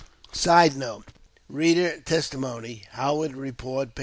[Sidenote: 0.31 1.05
Reeder 1.47 2.01
Testimony, 2.01 2.85
Howard 2.93 3.35
Report, 3.37 3.93
p. 3.93 3.99